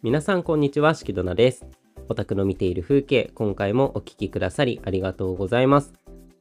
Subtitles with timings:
[0.00, 1.66] 皆さんこんにちは、しきどなです。
[2.08, 5.92] オタクの見ている風景、今回もお聴きくださりありがとうございます。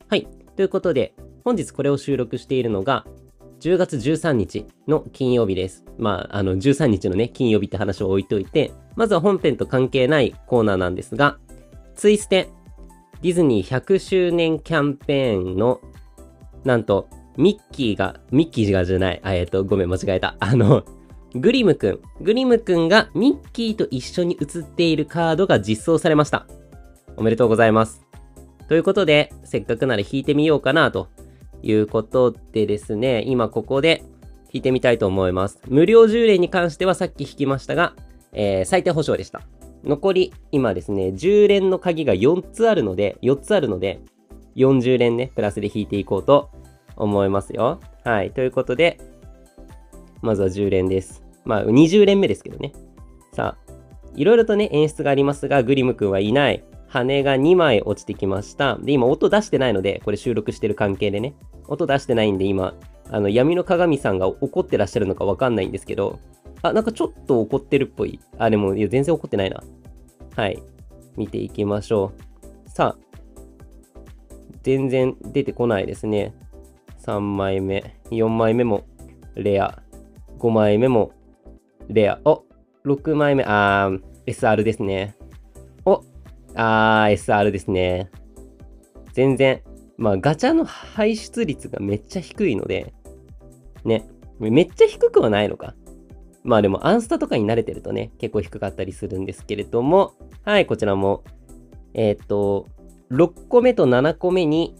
[0.08, 3.08] はい、ということで、本日これを収録しているのが、
[3.60, 5.84] 10月13日の金曜日です。
[5.98, 11.40] まあ、あの、13日のね、金曜日って話を置いといて、まずは本編と関係ないコーナーなんですが、
[11.96, 12.50] ツイステ、
[13.24, 15.82] ディズニー100周年キャンペーンの、
[16.64, 20.36] なんと、ミッキーが、ミッキーがじゃない、えっ、ー、と、ごめん、間違えた。
[20.40, 20.84] あの、
[21.36, 22.00] グリムくん。
[22.22, 26.48] グリムくんがミッキーと一緒に写っているカードが実装されました。
[27.18, 28.02] おめでとうございます。
[28.68, 31.10] ということで、せっかくなら引いてみようかなと
[31.62, 34.04] いうことでですね、今ここで
[34.54, 35.60] 引いてみたいと思います。
[35.68, 37.94] 無料10連に関してはさっき引きましたが、
[38.34, 39.42] えー、最低保証でした。
[39.84, 44.02] 残り、今ですね、10連の鍵が4つあるので、4つあるので、
[44.56, 46.50] 40連ね、プラスで引いていこうと
[46.96, 47.80] 思いますよ。
[48.04, 48.32] はい。
[48.32, 49.00] ということで、
[50.22, 51.24] まずは10連です。
[51.46, 52.74] まあ、20連目ですけどね。
[53.34, 53.74] さあ、
[54.16, 56.64] いろいろとね、演出がありますが、グリム君はいない。
[56.88, 58.78] 羽が2枚落ちてきました。
[58.78, 61.36] で、今音出してないので、これ収録してる関係でね。
[61.68, 62.76] 音出してないんで、今、
[63.10, 66.20] あの、闇の鏡さんが怒ってらっしゃるのかわかんないんですけど、
[66.62, 68.20] あ、なんかちょっと怒ってるっぽい。
[68.38, 69.62] あ、でも、いや、全然怒ってないな。
[70.36, 70.62] はい。
[71.16, 72.14] 見ていきましょ
[72.66, 72.70] う。
[72.70, 73.08] さあ、
[74.64, 76.34] 全然出てこないですね。
[77.06, 78.86] 3枚目、4枚目も
[79.36, 79.82] レア、
[80.38, 81.12] 5枚目も
[81.90, 82.20] レア。
[82.26, 82.44] お、
[82.86, 85.16] 6枚目、あー、SR ですね。
[85.86, 86.04] お、
[86.56, 88.10] あー、SR ですね。
[89.14, 89.62] 全然、
[89.98, 92.94] まあガチャの排出率がめっちゃ低いので、
[93.84, 94.08] ね、
[94.40, 95.76] めっちゃ低くはないのか。
[96.44, 101.24] まあでもアンスタとかに慣れてるとね、結構低かったりするんですけれども、はい、こちらも、
[101.94, 102.68] えー、っと、
[103.12, 104.76] 6個目と7個目に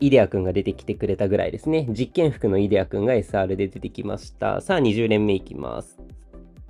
[0.00, 1.86] イデア君が出てきてくれたぐらいですね。
[1.90, 4.60] 実験服のイデア君が SR で出てきました。
[4.60, 5.98] さあ、20連目いきます。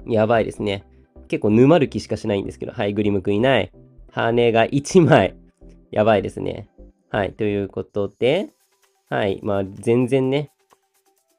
[0.06, 0.84] やばいですね。
[1.28, 3.70] 結構沼る気しかしないんですけど、はい、グリム君いない。
[4.10, 5.36] 羽が1枚。
[5.90, 6.68] やばいですね。
[7.08, 8.50] はい、ということで、
[9.08, 10.50] はい、まあ全然ね、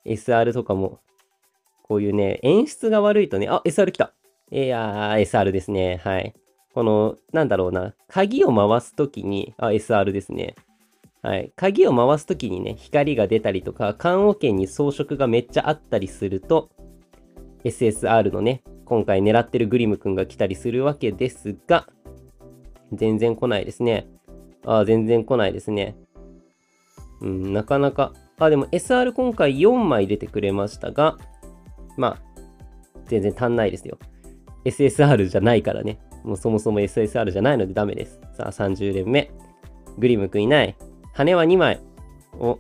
[0.06, 1.00] SR とかも、
[1.84, 4.14] こういうね、演出が悪いとね、あ、SR 来た。
[4.52, 6.02] いやー、SR ですね。
[6.04, 6.34] はい。
[6.74, 10.56] この、なんだろうな、鍵を回すときに、あ、SR ですね。
[11.22, 11.54] はい。
[11.56, 16.70] 鍵を回すときにね、光が出たりとか、棺桶に装飾がめっちゃあったりすると、
[17.64, 21.88] SSR のね、今回狙ってるグリムくんが来たりするわけですが、
[22.92, 24.08] 全然来ないですね。
[24.66, 25.96] ああ、全然来ないですね。
[27.22, 28.14] うん、なかなか。
[28.40, 31.18] あ、でも SR 今回4枚出てくれましたが、
[31.98, 32.22] まあ、
[33.06, 34.00] 全然足んないですよ。
[34.66, 36.00] SSR じゃないからね。
[36.24, 38.20] もうそもそも SSR じゃないのでダメです。
[38.34, 39.32] さあ、30連目。
[40.00, 40.76] グリムくんいない。
[41.14, 41.82] 羽は2枚。
[42.40, 42.60] お。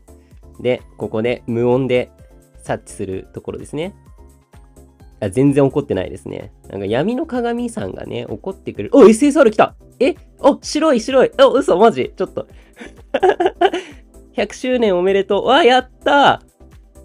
[0.59, 2.11] で、ここで無音で
[2.57, 3.95] 察知するところですね。
[5.19, 6.51] あ全然怒ってないですね。
[6.69, 8.89] なんか闇の鏡さんがね、怒ってくる。
[8.93, 12.47] お !SSR 来たえお白い白いお嘘マジちょっと。
[14.35, 15.45] 100周年おめでとう。
[15.45, 16.41] わ、やった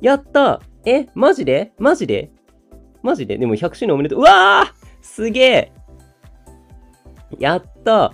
[0.01, 1.73] やったえマジで？
[1.79, 2.31] マジで？
[3.03, 3.37] マジで？
[3.37, 4.21] でも100周年おめでとう。
[4.21, 5.73] うわーすげえ
[7.39, 8.13] やった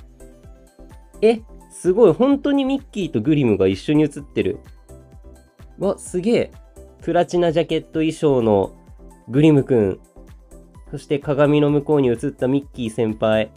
[1.21, 1.41] え
[1.83, 2.13] すごい。
[2.13, 4.61] 本当にミッキーとグリムが一緒に写ってる。
[5.81, 6.51] わ、すげえ。
[7.01, 8.77] プラチナジャケット衣装の
[9.27, 10.01] グリムくん。
[10.93, 13.51] そして鏡の向こうに映ったミッキー先輩。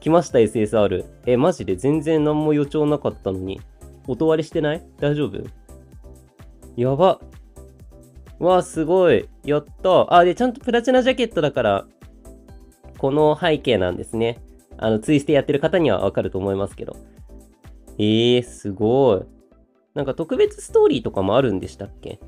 [0.00, 1.04] 来ました SSR。
[1.24, 1.76] え、マジで？
[1.76, 3.60] 全然何も予兆なかったのに。
[4.08, 4.82] 音割れしてない？
[4.98, 5.38] 大丈夫？
[6.74, 7.20] やば。
[8.40, 9.28] わ、すごい。
[9.44, 10.12] やった。
[10.12, 11.86] あ、で、ちゃんとプラチナジャケットだから、
[12.98, 14.42] この背景なんですね。
[14.78, 16.96] あの、ツイステやってる方にはわかると思いますけど。
[18.04, 19.22] えー、すごい。
[19.94, 22.18] なんか特別ストーリーとかもあるんでしたっけ？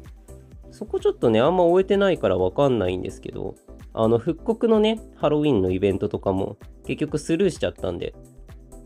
[0.71, 3.57] そこちょっとね、あんま終えてないからわかんないんですけど、
[3.93, 8.15] あの、復刻のね、ハロウィンのイベントとかも結局スルーしちゃったんで、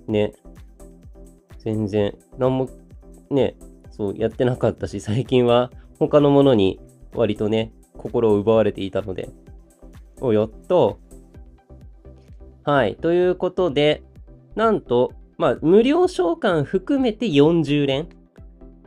[0.07, 0.33] ね、
[1.59, 2.69] 全然、なんも、
[3.31, 3.57] ね、
[3.91, 6.81] そう、やってなかったし、最近は他のものに
[7.15, 9.29] 割とね、心を奪われていたので、
[10.21, 10.97] お、やった。
[12.71, 14.03] はい、ということで、
[14.55, 18.09] なんと、まあ、無料召喚含めて40連。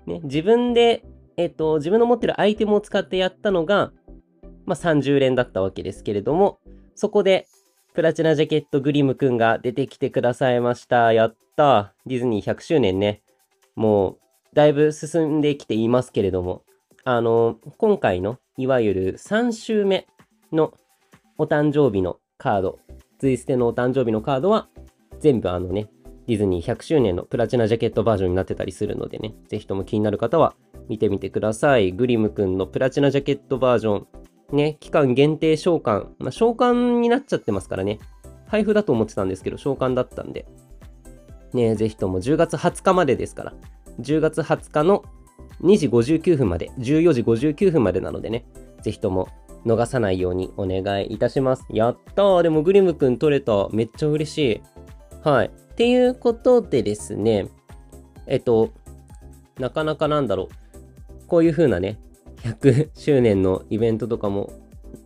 [0.05, 1.03] ね、自分で
[1.41, 3.91] えっ、と、自分の持ってるアイテムを使ってやったのが、
[4.65, 6.59] まあ、30連だったわけですけれども、
[6.95, 7.47] そこで、
[7.93, 11.11] プラチナジャケットグリムくんが出てきてくださいました。
[11.11, 11.93] やった。
[12.05, 13.21] ディズニー100周年ね。
[13.75, 14.17] もう、
[14.53, 16.63] だいぶ進んできていますけれども、
[17.03, 20.07] あの、今回の、いわゆる3週目
[20.51, 20.73] の
[21.37, 22.79] お誕生日のカード、
[23.19, 24.69] ツイステのお誕生日のカードは、
[25.19, 25.89] 全部あのね、
[26.31, 30.55] ディズニー100周年のプラチナジャケットバージョンになってたりするのでね、ぜひとも気になる方は
[30.87, 31.91] 見てみてください。
[31.91, 34.07] グリムくんのプラチナジャケットバージョン。
[34.53, 36.07] ね、期間限定召喚。
[36.19, 37.99] まあ、召喚になっちゃってますからね。
[38.47, 40.45] 配布だと思ってたんですけど、召喚だったんで。
[41.51, 43.53] ね、ぜひとも10月20日までですから。
[43.99, 45.03] 10月20日の
[45.61, 48.45] 2時59分まで、14時59分までなのでね、
[48.83, 49.27] ぜひとも
[49.65, 51.65] 逃さないようにお願いいたします。
[51.69, 53.67] やったーでもグリムくん取れた。
[53.73, 54.61] めっちゃ嬉しい。
[55.23, 55.51] はい。
[55.81, 57.47] っていうことでですね、
[58.27, 58.71] えっと、
[59.57, 60.47] なかなかなんだろ
[61.23, 61.25] う。
[61.25, 61.97] こういう風なね、
[62.43, 64.53] 100周年のイベントとかも、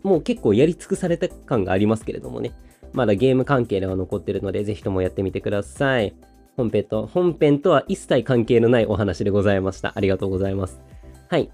[0.03, 2.51] もう結構やり尽くされた感がありますけれどもね。
[2.91, 6.13] まだゲーム関係では残ってるので、ぜひともやってみてください。
[6.57, 9.93] 本編と、本編とは一切関係のないお話でございました。
[9.95, 10.81] ありがとうございます。
[11.29, 11.49] はい。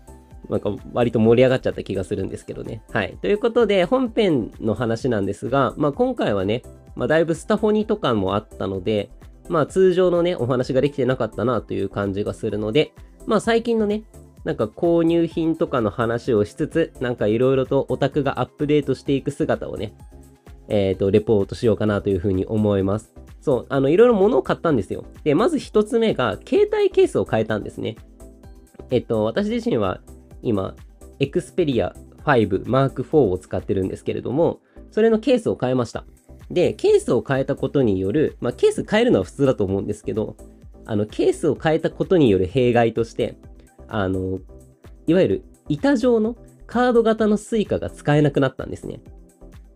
[0.50, 2.84] なんか割と盛り上がっちゃった気がするんですけどね。
[2.92, 3.18] はい。
[3.22, 6.64] ということで、本編の話なんですが、まあ今回はね、
[6.96, 9.12] まあだいぶスタフォニとかもあったので、
[9.50, 12.94] まあ通常のね、お話ができてなかったなという感じがするので、
[13.26, 14.04] まあ最近のね、
[14.44, 19.94] なんか購入品とかの話をしつつ、なんかいろいろとオタクがアップデートしていく姿をね、
[20.68, 23.14] えっ、ー、と、レポートしようかなというふうに思います。
[23.42, 25.06] そう、あの、いろいろ物を買ったんですよ。
[25.24, 27.98] で、まず一つ目が、携帯ケースを変えたんですね。
[28.90, 30.02] えっと、私自身は
[30.42, 30.76] 今、
[31.20, 34.60] エクスペリア5 Mark IV を使ってるんですけれども、
[34.92, 36.06] それのケースを変えました。
[36.50, 40.36] で、ケースを変えたことによる、まあ、ケース変えるのは普通だと思うんですけど、
[40.86, 43.38] あの、ケースを変えたことによる弊害として、
[43.88, 44.40] あの、
[45.08, 46.36] いわゆる板状の
[46.68, 49.02] カード型のスイカが使えなくなったんですね。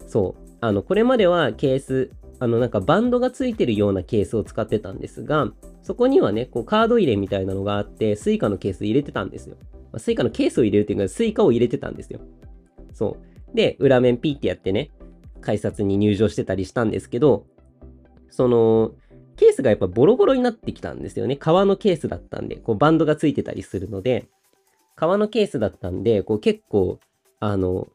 [0.08, 0.46] そう。
[0.62, 5.52] あの、これまではケース、あの、なんかバンドがついてるようなケースを使ってたんですが、
[5.82, 9.56] そこにはね、こうカード入れみたいなのがあって、スイカのケース入れてたんですよ。
[9.96, 12.20] まあ、スイカのケースを入れるっていうか、スイカを入れてたんですよ。
[12.94, 13.18] そ
[13.54, 13.56] う。
[13.56, 14.92] で、裏面ピーってやってね、
[15.40, 17.46] 改札に入場してたりしたんですけど、
[18.30, 18.92] その、
[19.38, 21.38] ケースがやっぱボロボロになってきたんですよね。
[21.38, 24.28] 革のケースだったんで、こうバンドがついてたりするので、
[24.98, 27.00] 革のケースだったんで、こう結構、
[27.40, 27.88] あの、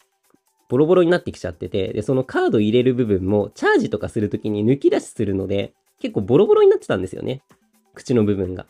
[0.70, 7.43] ボロボロになってきちゃってて、で、そのカード入れる部分もチャージとかするときに抜き出しするので、結構ボロボロになってたんですよね。
[7.94, 8.67] 口の部分が。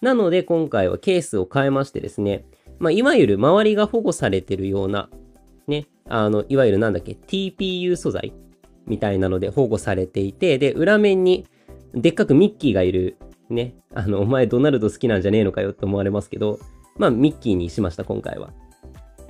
[0.00, 2.44] なので今回はケースを変えましてですね、
[2.82, 5.08] まあ、いわゆる周りが保護されてるような、
[5.68, 8.32] ね、あの、いわゆるなんだっけ、TPU 素材
[8.88, 11.46] みたいなので保護されていて、で、裏面に
[11.94, 13.18] でっかくミッキーがいる、
[13.48, 16.58] ね、あの、お前ドナルド好きなんじゃねえのかよって思われますけど、
[16.96, 18.50] まあ、ミッキーにしました、今回は。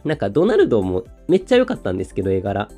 [0.02, 2.70] なんか、ドナルドもめっちゃ良かったんですけど、絵柄。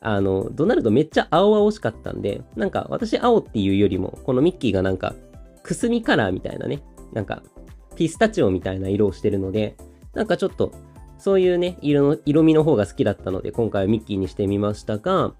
[0.00, 5.16] あの、ドナルドめっちゃ青々しかったんで、なんか、私青っていうよりも、このミッキーがなんか、
[5.64, 7.42] くすみカラーみたいなね、なんか、
[7.96, 9.76] ピスタチオみたいな色をしてるので、
[10.14, 10.72] なんかちょっと、
[11.18, 15.34] そういうね、色の、色味の方が好きだったので、今回はミッキーにしてみましたが、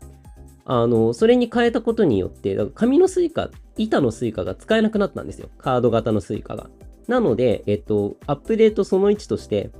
[0.64, 5.49] あの、それに変えたことによって、紙のスイカ、板のスイカが使えなくなったんですよ。
[5.58, 6.69] カード型のスイカが。
[7.08, 9.70] なので、えっと、アップデートその1として、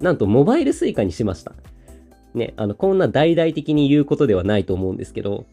[0.00, 1.52] なんとモバイルスイカにしました。
[2.34, 5.46] ね、あの、こんな大々的に言うことではないと思うんですけど、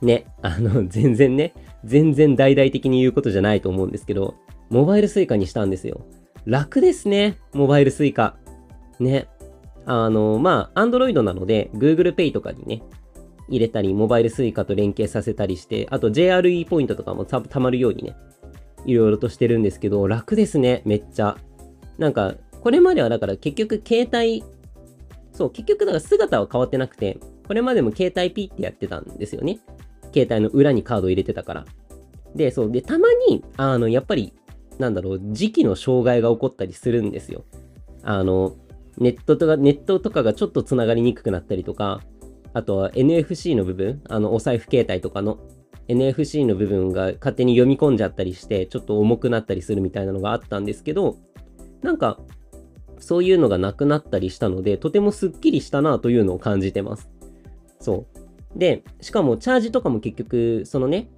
[0.00, 1.52] ね、あの、全然ね、
[1.84, 4.34] 全然大々的に言うことじゃないと思うんですけど、
[4.70, 6.06] モバイルスイカにしたんですよ。
[6.46, 8.36] 楽ですね、モバイルスイカ。
[9.00, 9.28] ね。
[9.86, 12.82] あの、まあ、Android なので、Google Pay とかにね、
[13.48, 18.16] 入れたり、モバイルスイカと連携させたりして、あと JRE ポイントとかもたまるようにね、
[18.86, 21.36] いろいろとしてるんですけど、楽ですね、めっちゃ。
[21.98, 24.44] なんか、これまではだから結局携帯、
[25.32, 29.60] そう、結局だから姿は変わってなくて、これまでも携帯ピってやってたんですよね。
[30.14, 31.64] 携帯の裏にカード入れてたから。
[32.34, 32.72] で、そう。
[32.72, 34.32] で、たまに、あの、やっぱり
[34.78, 37.44] なんだろう、時期の障害が起こったりするんですよ。
[38.02, 38.56] あの、
[38.98, 42.00] ネットとか、ネットとかがちょっとつながりにくくなったりとか、
[42.52, 45.38] あとは NFC の部分、あの、お財布携帯とかの
[45.88, 51.16] NFC の部分が勝手に読み込んじゃったりして、ちょっと重くなったりするみたいなのがあったんですけど、
[51.82, 52.18] なんか、
[52.98, 57.10] そういうのがなくなったりしたので、とてもスッキリしたなというのを感じてます。
[57.80, 58.06] そ
[58.54, 58.58] う。
[58.58, 61.08] で、しかもチャージとかも結局、そのね、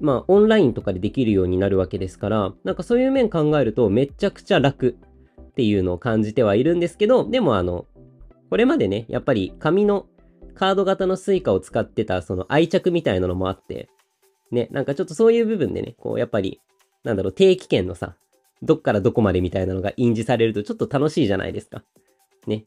[0.00, 4.96] まあ、オンラインとかでできるようになるわけですから、なんかそういう面考えるとめちゃくちゃ楽
[5.40, 7.86] っていうのを感じてはいるんですけど、でもあの、
[8.50, 10.06] これまでね、やっぱり紙の
[10.54, 13.88] カード型のスイカを使ってたその愛着みたいなのもあって、
[14.50, 16.60] ね、なんかちょっとそういう部分でね、こうやっぱり、
[17.02, 18.14] なんだろう、定期券のさ、
[18.62, 21.82] どっからどこまでみたいなのが印字されるとちょっと楽しいじゃないですか。
[22.46, 22.64] ね。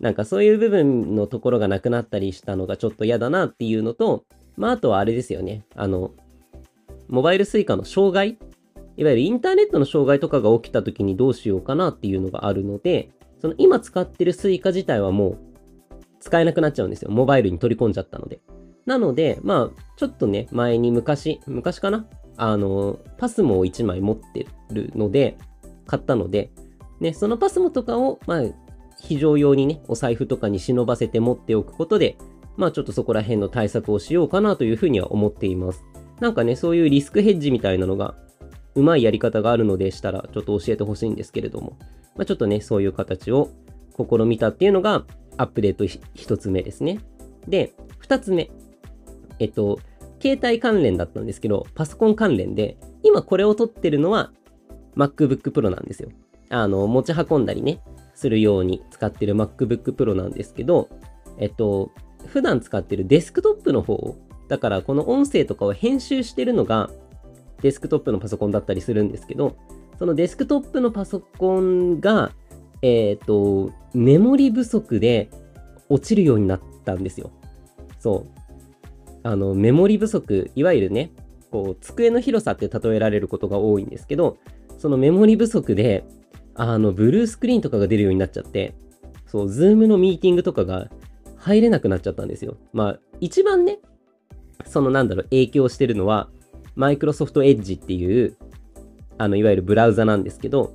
[0.00, 4.24] なんかそういう部分のところがなくなったりしたのがちょっと嫌だなっていうのと、
[4.56, 5.64] まああとはあれですよね。
[5.74, 6.12] あの、
[7.08, 8.38] モバイル suica の障害、
[8.96, 13.10] いわゆるインターネットの障害とかが起きた時にどうしようかなっていうのがあるので、
[13.40, 15.38] その今使ってる suica 自体はもう
[16.20, 17.10] 使えなくなっちゃうんですよ。
[17.10, 18.40] モバイルに取り込んじゃったので。
[18.86, 22.06] なので、まあ、ちょっとね、前に昔、昔かな？
[22.36, 25.36] あの、パスモを1枚持ってるので、
[25.86, 26.50] 買ったので、
[27.00, 28.42] ね、そのパスモとかを、まあ、
[29.00, 32.16] 非常用にね、お財布とかに忍ばせて持っておくことで、
[32.56, 35.84] まあちょっとそこら辺の対策をしようかなというふうには思っています。
[36.20, 38.14] なんかね、そういうリスクヘッジみたいなのが、
[38.74, 41.76] うまいやり方があるのでしたら、ちょっと教えてほしいんですけれども、
[42.16, 43.50] まあちょっとね、そういう形を
[43.96, 45.04] 試みたっていうのが、
[45.38, 47.00] アップデート1つ目ですね。
[47.48, 48.50] で、2つ目。
[49.38, 49.78] えっと、
[50.20, 54.32] 携帯関連だったんですけど、パソコン関連で、今これを撮ってるのは
[54.96, 56.10] MacBook Pro なんですよ。
[56.48, 57.80] あの、持ち運んだりね、
[58.14, 60.88] するように使ってる MacBook Pro なんですけど、
[61.38, 61.92] えっと、
[62.26, 64.16] 普段使ってるデスクトップの方を、
[64.48, 66.90] だからこの音声とかを編集してるのが
[67.62, 69.56] デスクトップのパソコンだったりするんですけど、
[69.98, 72.32] そのデスクトップのパソコンが、
[72.82, 75.30] えっ、と、メモリ不足で
[75.88, 77.30] 落ちるようになったんですよ。
[77.98, 78.36] そう。
[79.22, 81.12] あの、メモリ不足、いわゆるね、
[81.50, 84.36] こう、机の広さって例えられることが多いんですけど、
[84.78, 86.04] そのメモリ不足で、
[86.54, 88.74] あの、ブルースクリーンとかが出るようになっちゃって、
[89.26, 90.90] そう、ズームのミーティングとかが
[91.36, 92.56] 入れなくなっちゃったんですよ。
[92.72, 93.78] まあ、一番ね、
[94.66, 96.28] そのなんだろう、影響してるのは、
[96.74, 98.36] マイクロソフトエッジっていう、
[99.18, 100.74] あの、いわゆるブラウザなんですけど、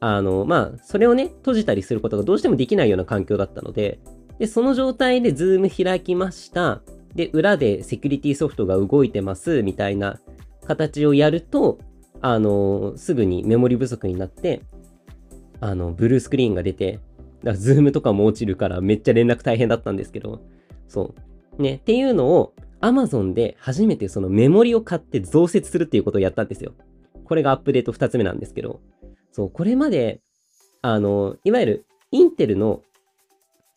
[0.00, 3.98] あの、まあ、それをね、閉じたりすることがどうしてもできないような環境だったので、
[4.38, 6.80] で、その状態でズーム開きました。
[7.14, 10.18] で、裏でセキュリティソフトが動いてます、みたいな
[10.66, 11.78] 形をやると、
[12.22, 14.62] あの、すぐにメモリ不足になって、
[15.60, 17.00] あの、ブルースクリーンが出て、だか
[17.52, 20.40] らズームとかも落ちるからめっちゃ連絡大変だったんですけど、
[20.88, 21.14] そ
[21.58, 21.62] う。
[21.62, 26.74] ね、っていうのを Amazon で初めてそのメモリを買って増設するっていうことをやったんですよ。
[27.24, 28.80] これがアップデート2つ目なんですけど、
[29.32, 30.20] そう、これまで、
[30.82, 32.82] あの、いわゆるインテルの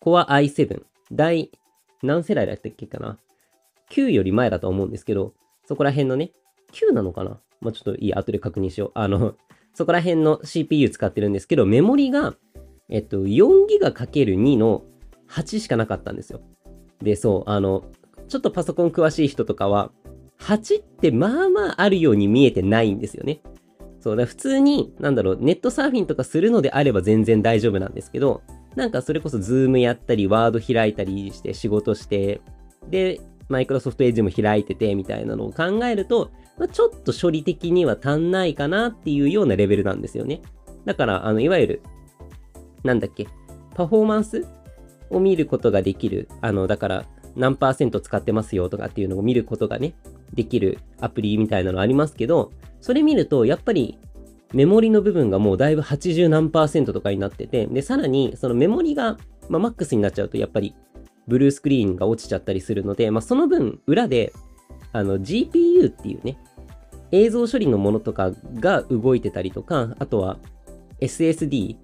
[0.02, 0.82] Core i7
[1.12, 1.50] 第
[2.02, 3.18] 何世代だったっけかな
[3.90, 5.34] ?9 より前だと思うんですけど、
[5.66, 6.32] そこら辺のね、
[6.72, 8.90] 9なのかなまあ、ちょっといい、後で確認しよう。
[8.94, 9.34] あの、
[9.72, 12.34] そこら辺の CPU 使ってるんですけど、メモリが、
[12.88, 14.84] えっと、4ギガ ×2 の
[15.28, 16.40] 8しかなかったんですよ。
[17.02, 17.84] で、そう、あの、
[18.28, 19.90] ちょっとパソコン詳しい人とかは、
[20.40, 23.40] 8ってまあまああるように見えてないんですよね。
[24.00, 28.42] そうだ、普通に、なんだろう、ネットサーフィンとかするのであれば全然大丈夫なんですけど、
[28.76, 32.40] なんかそれこそ Zoom やったり、 Word 開いたりして仕事して、
[32.90, 40.42] で、 Microsoft Edge も開いててみたいなのを考えると、まあ、ちょっと処理的には足んないかなっていうようなレベルなんですよね。
[40.84, 41.82] だから、あの、いわゆる、
[42.82, 43.26] なんだっけ、
[43.74, 44.46] パフォーマンス
[45.10, 47.04] を見ることができる、あの、だから、
[47.36, 49.94] 何パーセント使ってますよとかっていうのを見ることがね、
[50.32, 53.98] できるアプリみたいなのありますけど、それ見ると、やっぱり
[54.52, 60.74] メモリの部分がもうだいぶ80何パーセントとかになってて、で、さらにそのメモリが、まあ、マックスになっちゃうと、やっぱり
[61.26, 64.32] ブルースクリーンが落ちちゃったりするので、まあ、その分、裏で、
[64.92, 66.38] あの、GPU っていうね、
[67.10, 70.38] 映像処理のものとかが動いてたりとか、あとは
[71.00, 71.76] SSD、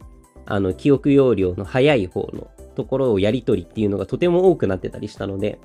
[0.47, 5.59] あの、記憶容量の速い方のところをやり取りっていうのがとても多くなってたりしたので、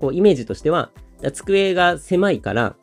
[0.00, 0.90] こう、イメージとしては、
[1.32, 2.76] 机が狭いから、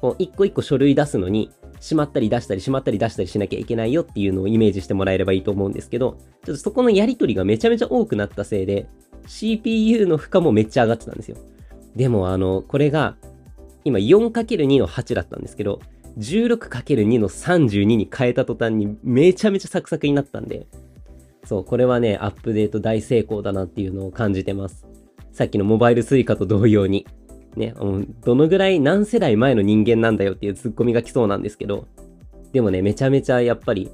[0.00, 1.50] こう、一個一個書類出すのに、
[1.80, 8.86] しまったり出したりしまったり出したりしなきゃいけないよっていうのをイメージしてもらえればいいと思うんですけど、ちょっとそこのやり取りがめちゃめちゃ多くなったせいで、
[9.26, 11.36] CPU の負荷もめっちゃ上がってたんですよ。
[11.96, 13.16] でもあの、これが、
[13.84, 15.80] 今 4×2 の8だったんですけど、
[16.18, 20.68] 16×2 の32に変えた途端にめちゃめちゃサクサクになったんで、
[21.44, 24.86] そう、これはね、アップデート大成功だなっていうのを感じてます。
[25.32, 27.06] さっきのモバイル Suica と同様に。
[27.56, 27.74] ね、
[28.24, 31.86] どのぐらい何世代前の人間なんだよっていうツッコミが来そうなんですけど、
[32.52, 33.90] でもね、めちゃめちゃやっぱり、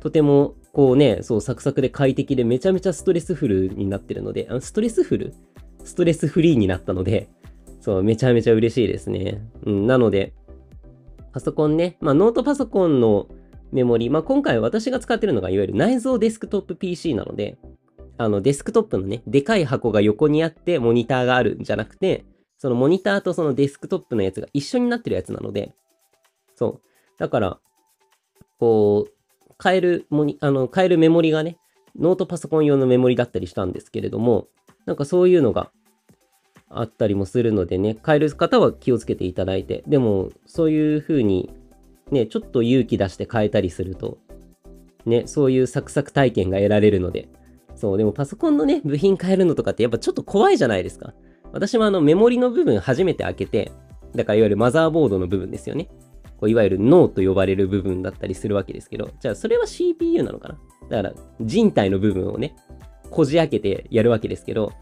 [0.00, 5.34] とてもこうね、そうサクサクで快適でめちゃめちゃストレスフルになってるので、ストレスフル？
[5.84, 7.28] ストレスフリーになったので、
[7.80, 9.40] そう、めちゃめちゃ嬉しいですね。
[9.64, 10.32] うん、なので、
[11.32, 13.28] パソコンね、まあノートパソコンの
[13.72, 17.58] メモリ、まあ今回私が使ってるのがいわゆる内蔵デスクトップ PC なので、
[18.18, 22.24] あのデスクトップのね、でかい箱が横にあってモニターがあるんじゃなくて、
[22.58, 25.72] そのモニターとそのデスクトップのやつが一緒になってるやつなので、
[26.54, 26.82] そう。
[27.18, 27.58] だから、
[28.58, 31.56] こう、変えるモニ、あの、変えるメモリがね、
[31.98, 34.48] ノートパソコン用のメモリだったりしたんですけれども、
[34.84, 35.70] なんかそういうのが
[36.68, 41.50] あったりもするのでね、変える方は気をつけていただいて、でも、そういう風に、
[42.10, 44.18] ね、ちょっと勇気出して変えたりすると、
[45.06, 47.28] ね、そういうサクサク体験が得られるので、
[47.74, 51.14] そう、でもパソコンのね、部品変えるのとかってやっぱちょっと怖いじゃないですか。
[51.52, 53.72] 私もあのメモリの部分初めて開けて、
[54.14, 55.88] だからいわゆるマザーボードの部分ですよね。
[56.36, 60.58] こういわゆる脳と呼ばれる部分だったりするわけですけど、じゃあそれは CPU なのかな？
[60.88, 62.56] だから人体の部分をね、
[63.10, 64.72] こじ開けてやるわけですけど、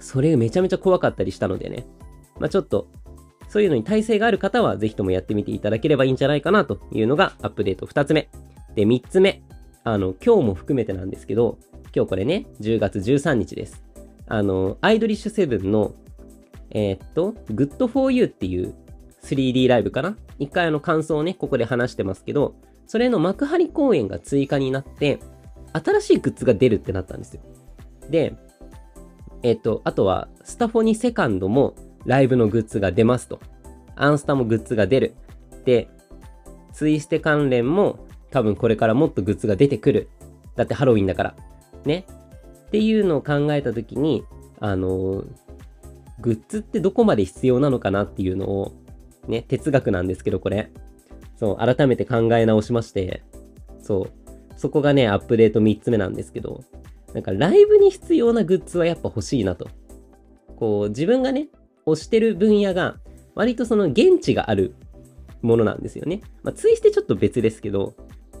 [0.00, 1.86] それめちゃめちゃ怖かったりしたのでね、
[2.38, 2.88] まあちょっと、
[3.54, 8.28] そういうのに耐性がある方はぜひともやってみていただければいいんじゃないかなというのがアップデート2つ目。
[8.74, 9.42] で、3つ目。
[9.84, 11.56] あの、今日も含めてなんですけど、
[11.94, 13.84] 今日これね、10月13日です。
[14.26, 15.94] あの、アイドリッシュセブンの、
[16.70, 18.74] えー、っと、Good for You っていう
[19.22, 20.16] 3D ライブかな？
[20.40, 22.56] 一回あの感想をね、ここで話してますけど、
[22.88, 25.20] それの幕張公演が追加になって、
[25.72, 27.42] 新しいグッズが出るってなったんですよ。
[28.10, 28.34] で、
[29.44, 33.40] えっ、と、あとは、スタフォニセカンドもライブのグッズが出ますと。
[33.96, 35.14] アンスタもグッズが出る。
[35.64, 35.88] で、
[36.72, 40.08] ツイステ関連も多分これからもっとグッズが出てくる。
[40.56, 41.36] だってハロウィンだから。
[41.84, 42.06] ね。
[42.66, 44.24] っていうのを考えたときに、
[44.60, 45.24] あの、
[46.20, 48.72] グッズってどこまで必要なのかなっていうのを、
[49.28, 50.70] ね、哲学なんですけど、これ。
[51.36, 53.22] そう、改めて考え直しまして、
[53.80, 54.10] そう、
[54.56, 56.62] そこがね、アップデート3つ目なんですけど、
[57.12, 59.68] なんかライブに必要なグッズはやっぱ欲しいなと。
[60.56, 61.48] こう、自分がね、
[61.86, 62.96] 推してる分野が、
[63.34, 64.74] 割とその現地がある
[65.42, 66.20] ものなんですよね。
[66.42, 67.94] まあ、ツイステちょっと別ですけど、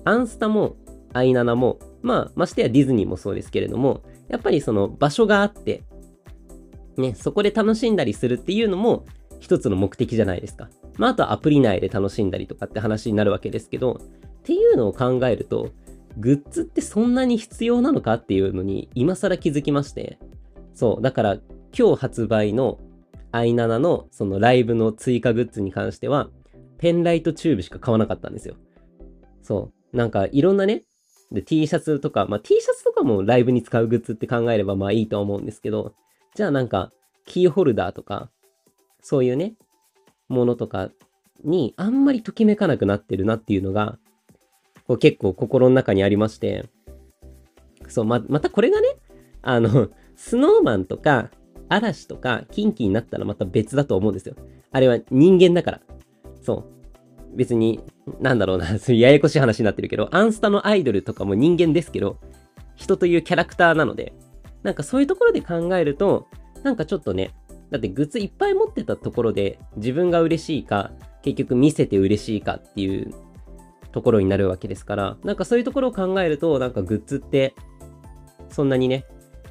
[0.04, 0.76] アンスタも、
[1.12, 5.82] アイナナも、まあ、ましてやディズニーもそうですけれども、やっぱりその場所があって、
[6.96, 9.04] ね、そこで楽しんだりするっていうのも
[9.40, 10.68] 一つの目的じゃないですか。
[10.96, 15.70] まあ、あとはアプリ内で楽しんだりとかって話になるわけですけど、っていうのを考えると、
[16.18, 20.18] グッズってそんなに必要なのかっていうのに今更気づきまして。
[20.74, 21.38] そう、だから
[21.76, 22.78] 今日発売の
[23.34, 26.30] i7 のそのライブの追加グッズに関しては、
[26.78, 28.56] ペンライトチューブしか買わなかったんですよ。
[29.42, 29.96] そう。
[29.96, 30.84] なんかいろんなね、
[31.32, 35.94] で T シャツとか、まあ T シャツとかもライブに使うグッズって考えればまあいいと思うんですけど、
[36.34, 36.92] じゃあなんか
[37.26, 38.30] キーホルダーとか、
[39.00, 39.54] そういうね、
[40.28, 40.90] ものとか
[41.42, 43.98] にあんまりときめかなくなってるなっていうのが、
[44.86, 46.66] こう結構心の中にありまして、
[47.88, 48.88] そう、ま、またこれがね、
[49.42, 51.30] あの、スノーマンとか、
[51.68, 54.36] 嵐とか、キンキになったらまた別だと思うんですよ。
[54.70, 55.80] あれは人間だから。
[56.42, 56.64] そ
[57.32, 57.36] う。
[57.36, 57.80] 別に、
[58.20, 62.18] なんだろうな、そういうややこしい話になってるけど、アンスタのアイドルとかも人間ですけど、
[62.76, 64.12] 人というキャラクターなので、
[64.62, 66.28] なんかそういうところで考えると、
[66.62, 67.34] なんかちょっとね、
[67.70, 73.12] だってグッズいっぱい持ってたところで自分が嬉しいか、結局見せて嬉しいかっていう
[73.92, 77.54] ところになるわけですから、なんかそういうところを考えると、なんかグッズって、
[78.48, 79.04] そんなにね、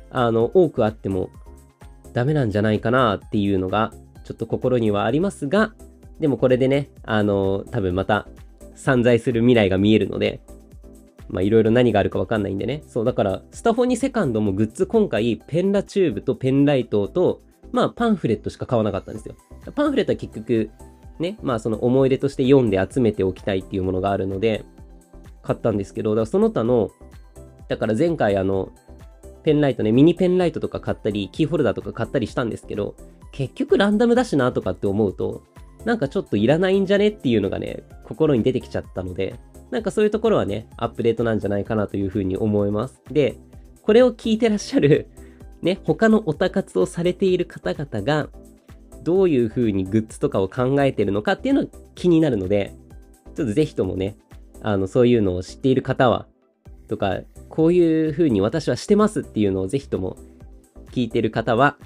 [0.09, 1.29] あの、多くあっても
[2.13, 3.91] ダメなんじゃないかなっていうのが、
[4.23, 5.73] ちょっと心にはありますが、
[6.19, 8.28] でもこれでね、あの、多分また
[8.76, 10.41] 散在する未来が見えるので、
[11.30, 12.84] まあいろいろ何があるかわかんないんでね。
[12.88, 19.36] そう、だから、スタフォニセカンドもグッズ今回、ペンラチューブとペンライトと、まあパンフレットしか買わなかったんですよ。
[19.73, 20.69] パンフレットは結局、
[21.19, 24.63] ね、まあその思い出として読んで集めておきたいっていうものがあるので、
[25.41, 26.91] 買ったんですけど、だからその他の、
[27.67, 28.71] だから前回あの、
[29.43, 32.95] ペンライトね、ミニペンライトとか買ったり、キーホルダーとか買ったりしたんですけど、
[33.32, 35.43] 結局ランダムだしなとかって思うと、
[35.86, 39.36] なんかちょっといらないんじゃねっていうのがね、心に出てきちゃったので、
[39.69, 43.01] なんかそういうところはね、アップデートなんじゃないかなというふうに思います。
[43.12, 43.38] で、
[43.82, 45.08] これを聞いてらっしゃる、
[45.62, 48.29] ね、他のオタ活をされている方々が、
[49.03, 52.73] どういう風にグッズとかを考えてるのかっていうのが気になるので、
[53.36, 54.15] ちょっとぜひともね、
[54.62, 56.27] あの、そういうのを知っている方は、
[56.93, 60.15] とか、こういう風に私はしてますっていうのをぜひとも
[60.91, 61.77] 聞いてる方は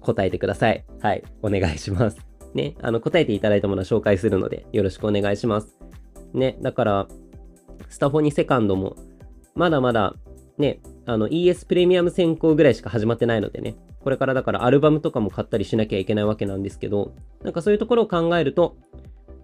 [0.00, 0.84] 答えてください。
[1.02, 2.16] はい、お願いします。
[2.54, 5.78] ね、あの、答えていただいたものは紹介するので、よろしくお願いします。
[6.32, 7.08] ね、だから、
[7.90, 8.96] スタフォニセカンドも、
[9.54, 10.14] まだまだ、
[10.56, 18.76] ね、あの ES プレミアム先行ぐらいしか始まってないのでね、これからだからアルバムとかも買ったりしなきゃいけないわけなんですけど、なんかそういうところを考えると、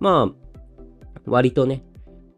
[0.01, 1.85] まあ、割とね、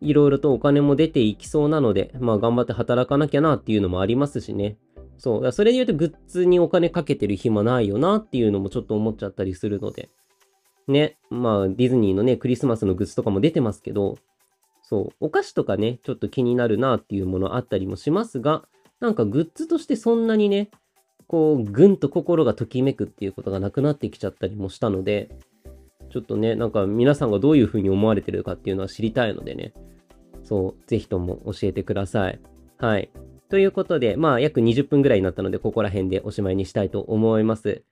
[0.00, 4.76] いろいろとお金も出ていきそうなので、まあ頑張って働かなきゃなっていうのもありますしね。
[5.18, 5.52] そう。
[5.52, 10.11] それで言うとグッズにお金かけてる暇ないよなっていうのもちょっと思っちゃったりするので。
[10.88, 11.18] ね。
[11.30, 14.18] まあディズニーのね、クリスマスのグッズとかも出てますけど、
[14.82, 15.14] そう。
[15.20, 18.66] お菓子とかね、ちょっと気になるなっていうものあったりもしますが、
[19.00, 20.70] なんかグッズとしてそんなにね、
[21.26, 25.28] こう、ぐんと心がときめくっていうことがなくなってきちゃったりもしたので、
[26.16, 29.74] ちょっとね、なんか皆さんがどういうふうに思われてるかっていうのは知りたいのでね、
[30.42, 32.40] そう、ぜひとも教えてください。
[32.79, 33.11] はい。
[33.50, 37.83] ということで、まあ、約20分ぐらいになったので、ここら辺でおしまいにしたいと思います。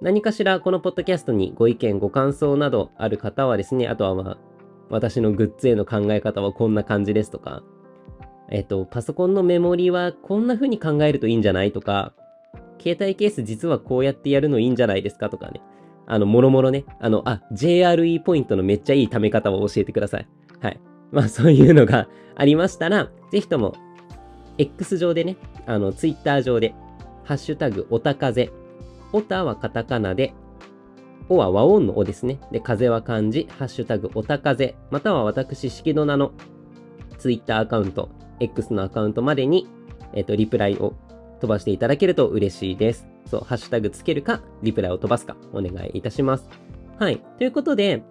[0.00, 4.38] 何かしらこのポッドキャストにご意見、ご感想などある方はですね、あとはまあ、
[4.88, 7.62] 私のグッズへの考え方はこんな感じですとか、
[8.48, 12.14] えっと、パソコンのメモリはこんな風に考えるといいんじゃないとか、
[12.80, 15.60] 携帯ケース実はこうやってやるのいいんじゃないですかとかね。
[16.12, 16.84] あの、もろもろね。
[16.98, 20.28] あの、あ、JRE ポイントのめっちゃいい貯め方を教えてください。
[20.60, 20.80] はい。
[21.12, 23.76] まあ、そういうのがありましたら、ぜひとも、
[24.58, 26.74] X 上でね、あの、Twitter 上で、
[27.22, 28.50] ハッシュタグ、おたかぜ。
[29.12, 30.34] おたはカタカナで、
[31.28, 32.40] おは和音のおですね。
[32.50, 34.74] で、風は漢字、ハッシュタグ、おたかぜ。
[34.90, 36.32] または私、式の名の
[37.18, 38.08] Twitter アカウント、
[38.40, 39.68] X のアカウントまでに、
[40.12, 40.94] えっ、と、リプライを
[41.40, 43.09] 飛ばしていただけると嬉しいです。
[43.30, 46.48] そう、ハッシュタグつけるか、リプライを飛ばすか、お願いいたします。
[46.98, 47.18] はい。
[47.38, 48.02] ということで、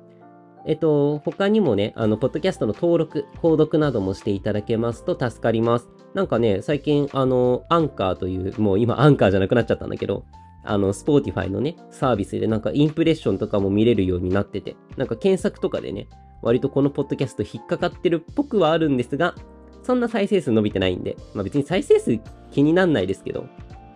[0.66, 5.88] えっと、他にもね、あの、ポッドキャストの登録、購読などもしていただけますと助かります。
[6.14, 10.26] なんかね、最近、あの、アンカーという、もう今アンカーじゃなくなっちゃったんだけど、
[10.64, 16.08] あの、 Spotify のね、サービスでなんかインプレッションとかも見れるようになってて、なんか検索とかでね、
[16.42, 19.36] 割とこのポッドキャスト引っかかってるっぽくはあるんですが、
[19.84, 22.20] そんな再生数伸びてないんで、まあ別に再生数
[22.52, 23.46] 気になんないですけど、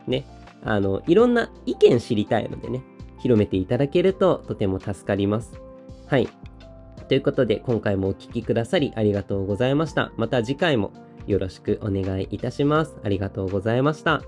[0.08, 0.26] ね、
[0.66, 2.82] あの、いろんな意見知りたいのでね、
[3.20, 5.60] 広めていただけるととても助かります。
[6.08, 6.28] はい。
[7.08, 10.12] ということで、今回もお聴きくださりありがとうございました。
[10.18, 10.92] また次回も
[11.28, 12.98] よろしくお願いいたします。
[13.04, 14.24] ありがとうございました。